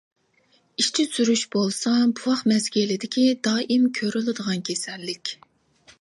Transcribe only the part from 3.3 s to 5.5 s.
دائىم كۆرۈلىدىغان كېسەللىك.